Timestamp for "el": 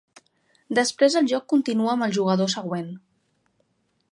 1.21-1.29, 2.07-2.15